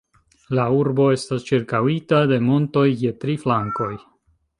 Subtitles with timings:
[0.59, 3.91] La urbo estas ĉirkaŭita de montoj je tri flankoj.